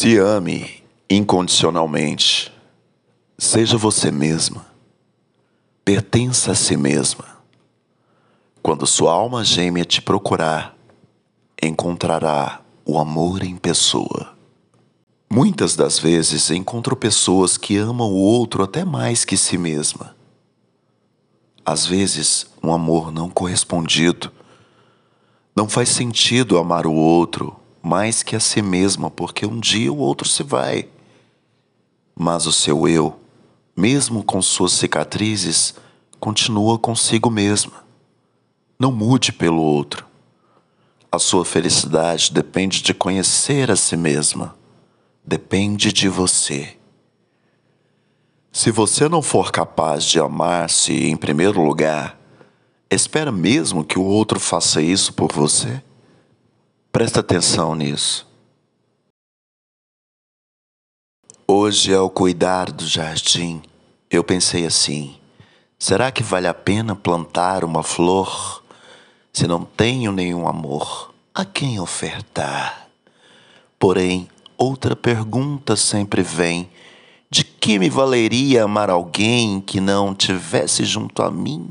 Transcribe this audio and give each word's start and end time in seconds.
Se 0.00 0.16
ame 0.16 0.84
incondicionalmente. 1.10 2.52
Seja 3.36 3.76
você 3.76 4.12
mesma. 4.12 4.64
Pertença 5.84 6.52
a 6.52 6.54
si 6.54 6.76
mesma. 6.76 7.24
Quando 8.62 8.86
sua 8.86 9.12
alma 9.12 9.44
gêmea 9.44 9.84
te 9.84 10.00
procurar, 10.00 10.76
encontrará 11.60 12.60
o 12.84 12.96
amor 12.96 13.42
em 13.42 13.56
pessoa. 13.56 14.36
Muitas 15.28 15.74
das 15.74 15.98
vezes 15.98 16.48
encontro 16.48 16.94
pessoas 16.94 17.56
que 17.56 17.76
amam 17.76 18.08
o 18.08 18.18
outro 18.18 18.62
até 18.62 18.84
mais 18.84 19.24
que 19.24 19.36
si 19.36 19.58
mesma. 19.58 20.14
Às 21.66 21.84
vezes, 21.84 22.46
um 22.62 22.72
amor 22.72 23.10
não 23.10 23.28
correspondido. 23.28 24.30
Não 25.56 25.68
faz 25.68 25.88
sentido 25.88 26.56
amar 26.56 26.86
o 26.86 26.94
outro 26.94 27.58
mais 27.88 28.22
que 28.22 28.36
a 28.36 28.40
si 28.40 28.60
mesma, 28.60 29.10
porque 29.10 29.46
um 29.46 29.58
dia 29.58 29.90
o 29.90 29.96
outro 29.96 30.28
se 30.28 30.42
vai. 30.42 30.86
Mas 32.14 32.44
o 32.44 32.52
seu 32.52 32.86
eu, 32.86 33.18
mesmo 33.74 34.22
com 34.22 34.42
suas 34.42 34.72
cicatrizes, 34.72 35.74
continua 36.20 36.78
consigo 36.78 37.30
mesma. 37.30 37.82
Não 38.78 38.92
mude 38.92 39.32
pelo 39.32 39.62
outro. 39.62 40.06
A 41.10 41.18
sua 41.18 41.46
felicidade 41.46 42.30
depende 42.30 42.82
de 42.82 42.92
conhecer 42.92 43.70
a 43.70 43.76
si 43.76 43.96
mesma. 43.96 44.54
Depende 45.24 45.90
de 45.90 46.10
você. 46.10 46.76
Se 48.52 48.70
você 48.70 49.08
não 49.08 49.22
for 49.22 49.50
capaz 49.50 50.04
de 50.04 50.20
amar-se 50.20 50.92
em 50.92 51.16
primeiro 51.16 51.62
lugar, 51.62 52.20
espera 52.90 53.32
mesmo 53.32 53.82
que 53.82 53.98
o 53.98 54.04
outro 54.04 54.38
faça 54.38 54.82
isso 54.82 55.14
por 55.14 55.32
você? 55.32 55.82
Presta 56.90 57.20
atenção 57.20 57.74
nisso. 57.74 58.26
Hoje, 61.46 61.94
ao 61.94 62.08
cuidar 62.08 62.72
do 62.72 62.86
jardim, 62.86 63.62
eu 64.10 64.24
pensei 64.24 64.64
assim: 64.64 65.16
será 65.78 66.10
que 66.10 66.22
vale 66.22 66.48
a 66.48 66.54
pena 66.54 66.96
plantar 66.96 67.62
uma 67.62 67.82
flor 67.82 68.64
se 69.30 69.46
não 69.46 69.64
tenho 69.64 70.12
nenhum 70.12 70.48
amor? 70.48 71.12
A 71.34 71.44
quem 71.44 71.78
ofertar? 71.78 72.88
Porém, 73.78 74.26
outra 74.56 74.96
pergunta 74.96 75.76
sempre 75.76 76.22
vem: 76.22 76.70
de 77.30 77.44
que 77.44 77.78
me 77.78 77.90
valeria 77.90 78.64
amar 78.64 78.88
alguém 78.88 79.60
que 79.60 79.78
não 79.78 80.14
tivesse 80.14 80.86
junto 80.86 81.22
a 81.22 81.30
mim? 81.30 81.68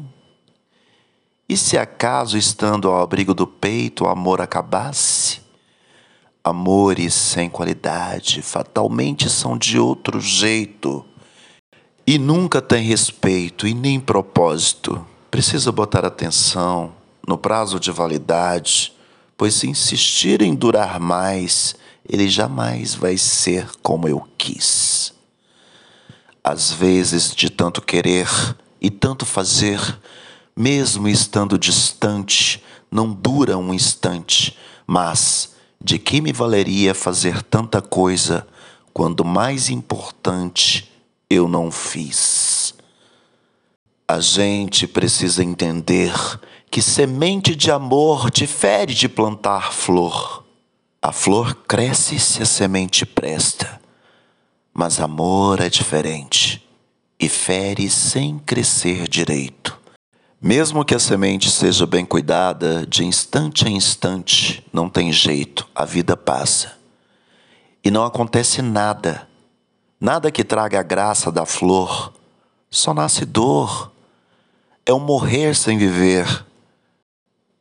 E 1.49 1.55
se 1.55 1.77
acaso, 1.77 2.37
estando 2.37 2.89
ao 2.89 3.01
abrigo 3.01 3.33
do 3.33 3.47
peito, 3.47 4.03
o 4.03 4.07
amor 4.07 4.41
acabasse? 4.41 5.39
Amores 6.43 7.13
sem 7.13 7.49
qualidade 7.49 8.41
fatalmente 8.41 9.29
são 9.29 9.57
de 9.57 9.79
outro 9.79 10.19
jeito 10.19 11.05
e 12.05 12.17
nunca 12.17 12.61
têm 12.61 12.85
respeito 12.85 13.67
e 13.67 13.73
nem 13.73 13.99
propósito. 13.99 15.05
Precisa 15.29 15.71
botar 15.73 16.05
atenção 16.05 16.93
no 17.27 17.37
prazo 17.37 17.79
de 17.79 17.91
validade, 17.91 18.93
pois 19.35 19.53
se 19.55 19.69
insistir 19.69 20.41
em 20.41 20.55
durar 20.55 20.99
mais, 21.01 21.75
ele 22.07 22.29
jamais 22.29 22.95
vai 22.95 23.17
ser 23.17 23.69
como 23.83 24.07
eu 24.07 24.25
quis. 24.37 25.13
Às 26.41 26.71
vezes, 26.71 27.35
de 27.35 27.49
tanto 27.49 27.81
querer 27.81 28.29
e 28.79 28.89
tanto 28.89 29.25
fazer, 29.25 29.79
mesmo 30.57 31.07
estando 31.07 31.55
distante, 31.59 32.63
não 32.89 33.13
dura 33.13 33.55
um 33.57 33.71
instante, 33.71 34.57
mas 34.87 35.55
de 35.79 35.99
que 35.99 36.19
me 36.19 36.33
valeria 36.33 36.95
fazer 36.95 37.43
tanta 37.43 37.79
coisa 37.79 38.47
quando 38.91 39.23
mais 39.23 39.69
importante 39.69 40.91
eu 41.29 41.47
não 41.47 41.69
fiz? 41.69 42.73
A 44.07 44.19
gente 44.19 44.87
precisa 44.87 45.43
entender 45.43 46.13
que 46.71 46.81
semente 46.81 47.55
de 47.55 47.69
amor 47.69 48.31
difere 48.31 48.95
de 48.95 49.07
plantar 49.07 49.71
flor. 49.71 50.43
A 50.99 51.11
flor 51.11 51.53
cresce 51.67 52.17
se 52.17 52.41
a 52.41 52.45
semente 52.45 53.05
presta, 53.05 53.79
mas 54.73 54.99
amor 54.99 55.61
é 55.61 55.69
diferente 55.69 56.67
e 57.19 57.29
fere 57.29 57.89
sem 57.89 58.39
crescer 58.39 59.07
direito. 59.07 59.77
Mesmo 60.39 60.85
que 60.85 60.93
a 60.93 60.99
semente 60.99 61.49
seja 61.49 61.87
bem 61.87 62.05
cuidada, 62.05 62.85
de 62.85 63.03
instante 63.03 63.65
a 63.65 63.71
instante, 63.71 64.63
não 64.71 64.87
tem 64.87 65.11
jeito, 65.11 65.67
a 65.73 65.83
vida 65.83 66.15
passa. 66.15 66.77
E 67.83 67.89
não 67.89 68.05
acontece 68.05 68.61
nada, 68.61 69.27
nada 69.99 70.29
que 70.29 70.43
traga 70.43 70.79
a 70.79 70.83
graça 70.83 71.31
da 71.31 71.43
flor, 71.43 72.13
só 72.69 72.93
nasce 72.93 73.25
dor. 73.25 73.91
É 74.85 74.93
um 74.93 74.99
morrer 74.99 75.55
sem 75.55 75.75
viver, 75.75 76.45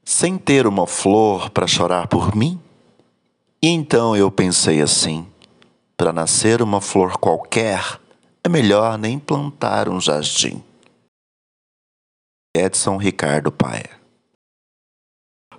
sem 0.04 0.36
ter 0.36 0.66
uma 0.66 0.86
flor 0.86 1.48
para 1.48 1.66
chorar 1.66 2.08
por 2.08 2.36
mim. 2.36 2.60
E 3.62 3.68
então 3.68 4.14
eu 4.14 4.30
pensei 4.30 4.82
assim: 4.82 5.26
para 5.96 6.12
nascer 6.12 6.60
uma 6.60 6.82
flor 6.82 7.16
qualquer, 7.16 7.98
é 8.44 8.50
melhor 8.50 8.98
nem 8.98 9.18
plantar 9.18 9.88
um 9.88 9.98
jardim. 9.98 10.62
Edson 12.56 12.96
Ricardo 12.96 13.52
Paia. 13.52 13.90